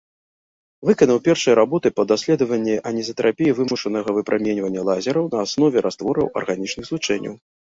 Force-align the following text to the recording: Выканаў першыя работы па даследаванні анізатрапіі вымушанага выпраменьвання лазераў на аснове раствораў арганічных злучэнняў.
Выканаў 0.89 1.17
першыя 1.27 1.53
работы 1.59 1.87
па 1.97 2.05
даследаванні 2.13 2.75
анізатрапіі 2.93 3.55
вымушанага 3.59 4.09
выпраменьвання 4.17 4.81
лазераў 4.91 5.25
на 5.35 5.45
аснове 5.47 5.77
раствораў 5.89 6.25
арганічных 6.43 6.83
злучэнняў. 6.91 7.35